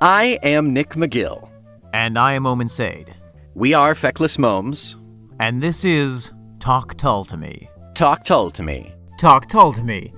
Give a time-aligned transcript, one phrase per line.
[0.00, 1.50] I am Nick McGill.
[1.92, 3.12] And I am Omen Sade.
[3.54, 4.94] We are Feckless Momes.
[5.40, 7.68] And this is Talk Tull to Me.
[7.94, 8.94] Talk Tull to Me.
[9.18, 10.12] Talk Tull to Me,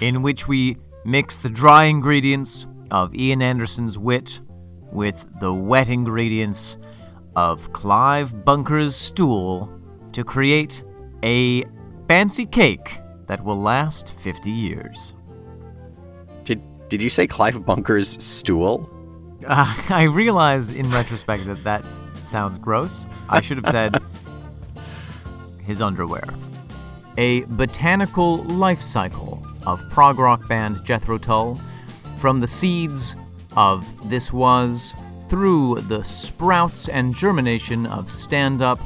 [0.00, 4.40] in which we mix the dry ingredients of Ian Anderson's wit
[4.92, 6.78] with the wet ingredients
[7.36, 9.70] of Clive Bunker's stool
[10.12, 10.82] to create
[11.22, 11.64] a
[12.08, 15.12] fancy cake that will last 50 years.
[16.44, 18.88] Did did you say Clive Bunker's stool?
[19.46, 21.84] Uh, I realize in retrospect that that
[22.22, 23.06] sounds gross.
[23.28, 24.02] I should have said
[25.64, 26.24] his underwear.
[27.16, 31.60] A botanical life cycle of prog rock band Jethro Tull,
[32.16, 33.14] from the seeds
[33.56, 34.94] of This Was,
[35.28, 38.78] through the sprouts and germination of stand up,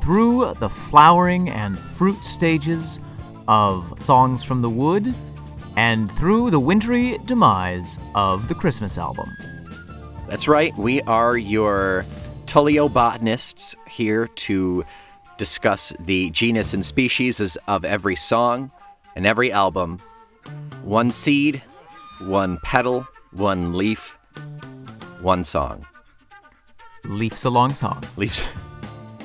[0.00, 2.98] through the flowering and fruit stages
[3.48, 5.14] of Songs from the Wood,
[5.76, 9.30] and through the wintry demise of the Christmas album.
[10.32, 10.74] That's right.
[10.78, 12.06] We are your
[12.46, 14.82] Tullio-botanists here to
[15.36, 18.70] discuss the genus and species of every song
[19.14, 20.00] and every album.
[20.84, 21.62] One seed,
[22.20, 24.18] one petal, one leaf,
[25.20, 25.84] one song.
[27.04, 28.02] Leaf's a long song.
[28.16, 28.42] Leaves.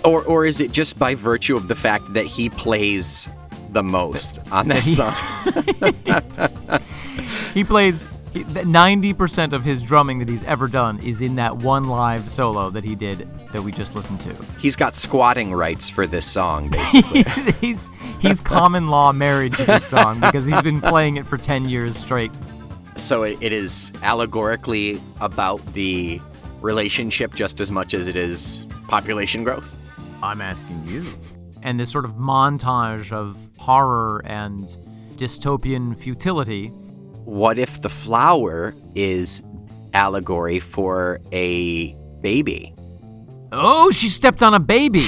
[0.03, 3.27] Or, or is it just by virtue of the fact that he plays
[3.71, 6.81] the most on that song?
[7.53, 8.03] He plays
[8.43, 12.83] 90% of his drumming that he's ever done is in that one live solo that
[12.83, 14.33] he did that we just listened to.
[14.59, 17.23] He's got squatting rights for this song, basically.
[17.61, 17.87] he's
[18.19, 21.97] he's common law married to this song because he's been playing it for 10 years
[21.97, 22.31] straight.
[22.97, 26.19] so it, it is allegorically about the
[26.61, 29.73] relationship just as much as it is population growth.
[30.23, 31.05] I'm asking you.
[31.63, 34.61] And this sort of montage of horror and
[35.15, 36.71] dystopian futility.
[37.27, 39.43] What if the flower is
[39.93, 42.73] allegory for a baby?
[43.51, 45.05] Oh, she stepped on a baby.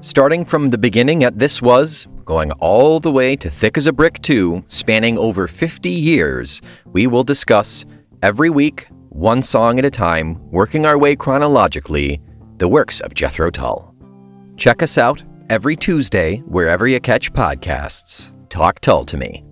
[0.00, 3.92] Starting from the beginning at This Was, going all the way to Thick as a
[3.92, 7.84] Brick 2, spanning over 50 years, we will discuss
[8.22, 12.18] every week, one song at a time, working our way chronologically,
[12.56, 13.94] the works of Jethro Tull.
[14.56, 18.30] Check us out every Tuesday wherever you catch podcasts.
[18.48, 19.44] Talk Tull to me.